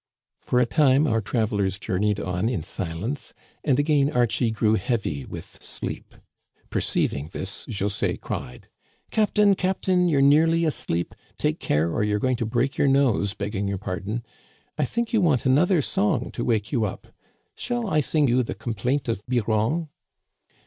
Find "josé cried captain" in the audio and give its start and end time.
7.67-9.53